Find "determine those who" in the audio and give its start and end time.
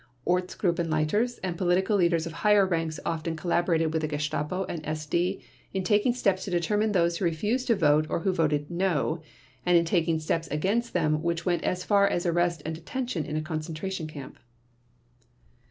6.49-7.25